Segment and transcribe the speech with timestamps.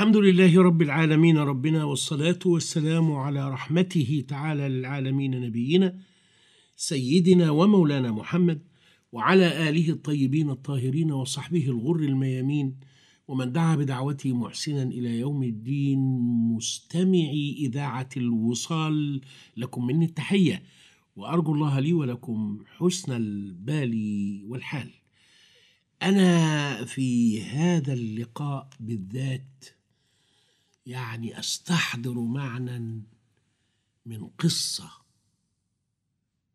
[0.00, 5.98] الحمد لله رب العالمين ربنا والصلاة والسلام على رحمته تعالى للعالمين نبينا
[6.76, 8.62] سيدنا ومولانا محمد
[9.12, 12.76] وعلى آله الطيبين الطاهرين وصحبه الغر الميامين
[13.28, 15.98] ومن دعا بدعوته محسنا إلى يوم الدين.
[16.56, 19.20] مستمعي إذاعة الوصال
[19.56, 20.62] لكم مني التحية
[21.16, 23.94] وأرجو الله لي ولكم حسن البال
[24.48, 24.90] والحال.
[26.02, 29.79] أنا في هذا اللقاء بالذات
[30.86, 33.02] يعني أستحضر معنى
[34.06, 34.90] من قصة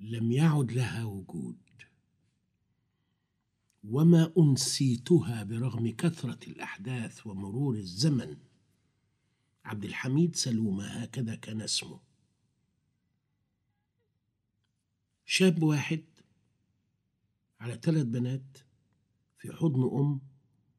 [0.00, 1.56] لم يعد لها وجود.
[3.84, 8.36] وما أنسيتها برغم كثرة الأحداث ومرور الزمن.
[9.64, 12.00] عبد الحميد سلومة هكذا كان اسمه.
[15.24, 16.04] شاب واحد
[17.60, 18.58] على ثلاث بنات
[19.38, 20.20] في حضن أم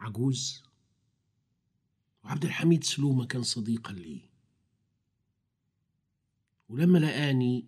[0.00, 0.67] عجوز.
[2.28, 4.20] وعبد الحميد سلومة كان صديقا لي.
[6.68, 7.64] ولما لقاني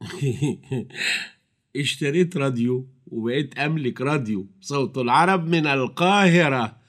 [1.76, 6.80] اشتريت راديو وبقيت أملك راديو صوت العرب من القاهرة.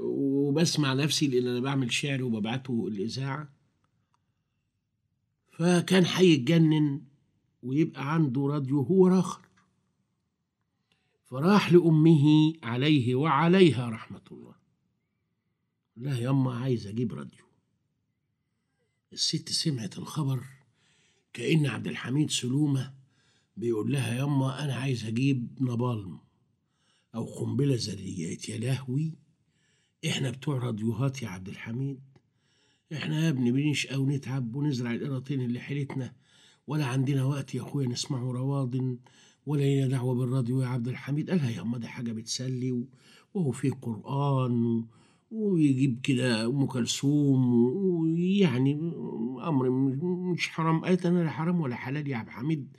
[0.00, 3.48] وبسمع نفسي لأن أنا بعمل شعر وببعته الإذاعة
[5.52, 7.02] فكان هيتجنن
[7.62, 9.48] ويبقى عنده راديو هو راخر.
[11.24, 14.37] فراح لأمه عليه وعليها رحمة الله
[16.00, 17.44] لا يما عايز أجيب راديو.
[19.12, 20.44] الست سمعت الخبر
[21.32, 22.94] كأن عبد الحميد سلومة
[23.56, 26.18] بيقول لها يما أنا عايز أجيب نبالم
[27.14, 28.38] أو قنبلة ذرية.
[28.48, 29.14] يا لهوي!
[30.06, 32.00] إحنا بتوع راديوهات يا عبد الحميد.
[32.92, 36.14] إحنا يا ابني بنشقى ونتعب ونزرع القيراطين اللي حيلتنا
[36.66, 38.74] ولا عندنا وقت يا أخويا نسمعه رواض
[39.46, 41.30] ولا لنا دعوة بالراديو يا عبد الحميد.
[41.30, 42.84] قالها يا أما ده حاجة بتسلي
[43.34, 44.84] وهو فيه قرآن
[45.30, 48.72] ويجيب كده أم كلثوم ويعني
[49.44, 49.70] أمر
[50.32, 50.80] مش حرام.
[50.80, 52.76] قالت أنا لا حرام ولا حلال يا عبد الحميد.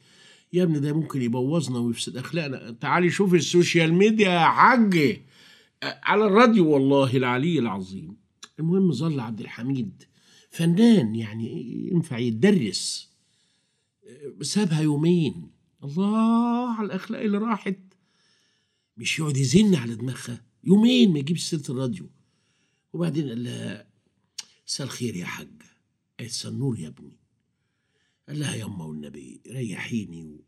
[0.54, 2.72] يا ابني ده ممكن يبوظنا ويفسد أخلاقنا.
[2.72, 5.22] تعالي شوف ال social media يا حاج.
[5.84, 8.18] على الراديو والله العلي العظيم.
[8.60, 10.04] المهم ظل عبد الحميد
[10.50, 13.10] فنان يعني ينفع يتدرس
[14.42, 15.50] سابها يومين.
[15.84, 17.80] الله على الأخلاق اللي راحت.
[18.98, 20.42] مش يقعد يزن على دماغها.
[20.64, 22.10] يومين ما يجيبش سيرة الراديو.
[22.94, 23.90] وبعدين قال لها
[24.68, 25.62] مساء الخير يا حاج.
[26.20, 27.18] قالت النور يا ابني.
[28.28, 30.44] قال لها يما والنبي ريحيني و...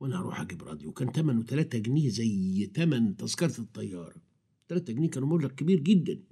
[0.00, 0.92] وأنا أروح أجيب راديو.
[0.92, 4.22] كان ثمنه 3 جنيه زي ثمن تذكرة الطيارة.
[4.68, 6.22] 3 جنيه كانوا مبلغ كبير جدا.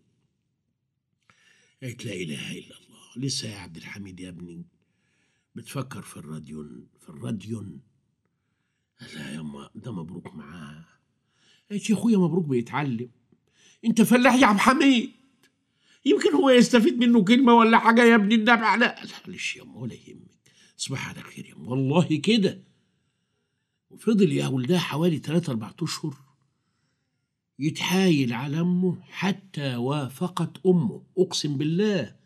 [1.83, 2.99] قالت لا إله إلا الله.
[3.17, 4.67] لسه يا عبد الحميد يا ابني
[5.55, 7.81] بتفكر في الراديون في الراديون.
[9.01, 10.85] قال لها يما ده مبروك معاه.
[11.71, 13.11] قالت يا أخويا مبروك بيتعلم.
[13.85, 15.11] انت فلاح يا عبد حميد.
[16.05, 20.39] يمكن هو يستفيد منه كلمة ولا حاجة يا ابني النبع لا معلش يا ولا يهمك.
[20.77, 22.63] تصبح على خير يا والله كده.
[23.91, 26.17] وفضل يا ولدها حوالي ثلاثة أربعة أشهر
[27.59, 31.03] يتحايل على أمه حتى وافقت أمه.
[31.19, 32.17] أقسم بالله.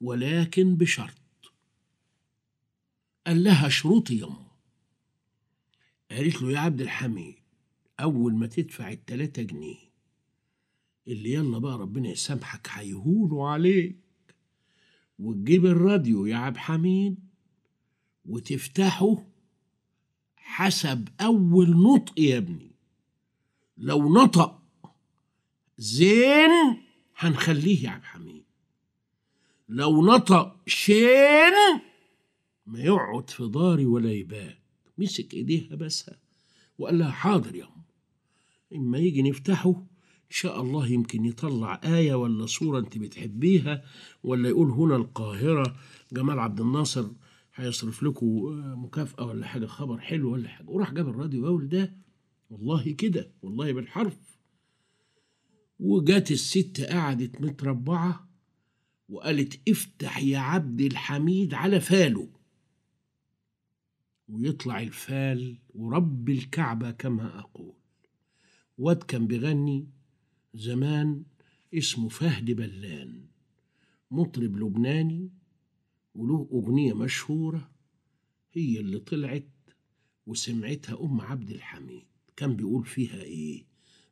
[0.00, 1.14] ولكن بشرط.
[3.26, 4.46] قال لها شروطي يمه
[6.10, 7.34] قالت له يا عبد الحميد
[8.00, 9.85] أول ما تدفع التلاتة جنيه
[11.08, 13.96] اللي يلا بقى ربنا يسامحك هيهونوا عليك.
[15.18, 17.16] وتجيب الراديو يا عبد حميد
[18.26, 19.26] وتفتحه
[20.36, 22.70] حسب أول نطق يا ابني.
[23.78, 24.62] لو نطق
[25.78, 26.50] زين
[27.16, 28.44] هنخليه يا عبد حميد
[29.68, 31.52] لو نطق شين
[32.66, 34.58] ما يقعد في داري ولا يبات.
[34.98, 36.18] مسك إيديها بسها
[36.78, 37.82] وقال لها حاضر يا أم.
[38.74, 39.86] إما يجي نفتحه
[40.26, 43.84] إن شاء الله يمكن يطلع آية ولا صورة أنت بتحبيها
[44.22, 45.76] ولا يقول هنا القاهرة
[46.12, 47.08] جمال عبد الناصر
[47.54, 48.26] هيصرف لكم
[48.84, 50.66] مكافأة ولا حاجة خبر حلو ولا حاجة.
[50.70, 51.96] وراح جاب الراديو يقول ده
[52.50, 54.16] والله كده والله بالحرف.
[55.80, 58.28] وجات الست قعدت متربعة
[59.08, 62.28] وقالت افتح يا عبد الحميد على فاله.
[64.28, 67.72] ويطلع الفال ورب الكعبة كما أقول.
[68.78, 69.86] واد كان بيغني
[70.58, 71.22] زمان
[71.74, 73.20] اسمه فهد بلان
[74.10, 75.30] مطرب لبناني
[76.14, 77.70] وله أغنية مشهورة
[78.52, 79.48] هي اللي طلعت
[80.26, 82.04] وسمعتها أم عبد الحميد.
[82.36, 83.64] كان بيقول فيها إيه؟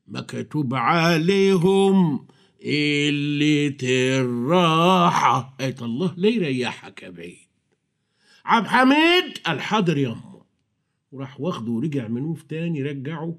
[0.09, 2.27] مكتوب عليهم
[2.63, 3.77] اللي
[4.21, 7.49] الراحة قالت الله ليه يريحك يا بعيد؟
[8.45, 10.43] عبد الحميد قال حاضر يمه
[11.13, 13.39] وراح واخده ورجع منوف تاني رجعه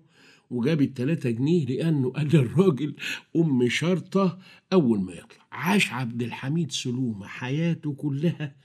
[0.50, 2.96] وجاب التلاتة جنيه لأنه قال للراجل
[3.36, 4.38] أم شرطة
[4.74, 5.46] أول ما يطلع.
[5.52, 8.56] عاش عبد الحميد سلومة حياته كلها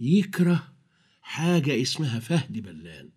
[0.00, 0.62] يكره
[1.22, 3.08] حاجة اسمها فهد بلان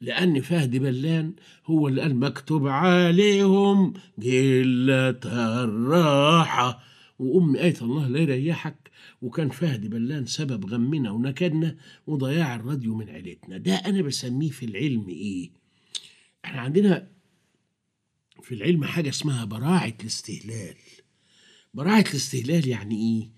[0.00, 1.34] لأن فهد بلان
[1.66, 5.20] هو اللي قال مكتوب عليهم جلة
[5.64, 6.82] الراحة.
[7.18, 8.90] وأم آية الله لا يريحك.
[9.22, 11.76] وكان فهد بلان سبب غمنا ونكدنا
[12.06, 13.56] وضياع الراديو من عيلتنا.
[13.56, 15.50] ده أنا بسميه في العلم إيه؟
[16.44, 17.08] إحنا عندنا
[18.42, 20.76] في العلم حاجة اسمها براعة الاستهلال.
[21.74, 23.30] براعة الاستهلال يعني إيه؟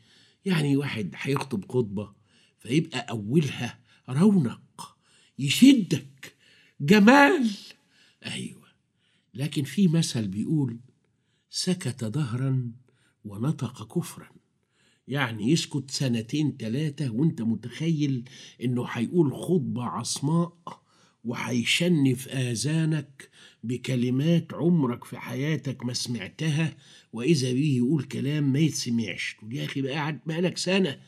[0.44, 2.12] يعني واحد هيخطب خطبة
[2.58, 4.96] فيبقى أولها رونق
[5.38, 6.34] يشدك.
[6.80, 7.50] جمال!
[8.26, 8.68] أيوة.
[9.34, 10.78] لكن في مثل بيقول
[11.50, 12.72] سكت دهرا
[13.24, 14.28] ونطق كفرا.
[15.08, 18.28] يعني يسكت سنتين تلاتة وأنت متخيل
[18.64, 20.79] إنه هيقول خطبة عصماء؟
[21.24, 23.28] وهيشنف آذانك
[23.64, 26.76] بكلمات عمرك في حياتك ما سمعتها
[27.12, 29.36] وإذا به يقول كلام ما يتسمعش.
[29.38, 30.98] تقول يا أخي بقى قاعد بقالك سنة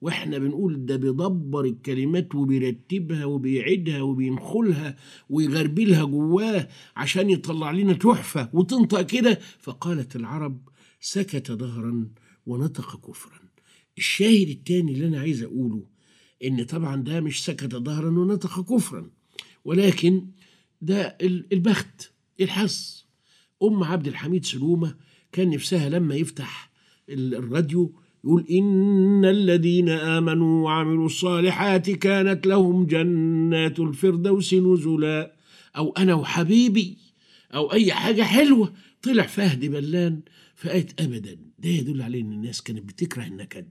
[0.00, 4.96] وإحنا بنقول ده بيدبر الكلمات وبيرتبها وبيعيدها وبينخلها
[5.30, 9.38] ويغربلها جواه عشان يطلع لنا تحفة وتنطق كده.
[9.58, 10.68] فقالت العرب
[11.00, 12.08] سكت ظهرا
[12.46, 13.38] ونطق كفرا.
[13.98, 15.84] الشاهد التاني اللي أنا عايز أقوله
[16.44, 19.10] إن طبعا ده مش سكت ظهرا ونطق كفرا.
[19.66, 20.26] ولكن
[20.80, 21.18] ده
[21.52, 23.04] البخت الحظ
[23.62, 24.94] أم عبد الحميد سلومة
[25.32, 26.70] كان نفسها لما يفتح
[27.08, 35.36] الراديو يقول إن الذين آمنوا وعملوا الصالحات كانت لهم جنات الفردوس نزلا.
[35.76, 36.98] أو أنا وحبيبي
[37.54, 38.72] أو أي حاجة حلوة.
[39.02, 40.20] طلع فهد بلان
[40.56, 41.38] فقالت أبدا.
[41.58, 43.68] ده يدل عليه إن الناس كانت بتكره النكد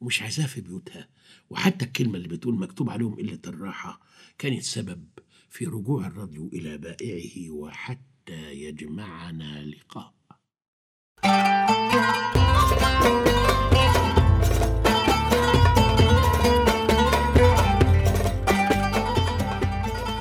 [0.00, 1.08] ومش عايزاه في بيوتها.
[1.50, 4.00] وحتى الكلمة اللي بتقول مكتوب عليهم قلة الراحة
[4.38, 5.04] كانت سبب
[5.50, 10.14] في رجوع الراديو إلى بائعه وحتى يجمعنا لقاء.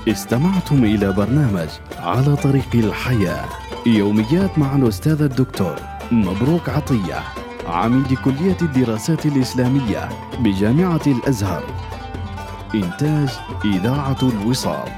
[0.08, 3.50] استمعتم إلى برنامج على طريق الحياة.
[3.88, 5.76] يوميات مع الأستاذ الدكتور
[6.12, 7.24] مبروك عطية
[7.66, 10.10] عميد كلية الدراسات الإسلامية
[10.40, 11.89] بجامعة الأزهر.
[12.76, 13.30] إنتاج
[13.66, 14.90] إذاعة الوصال.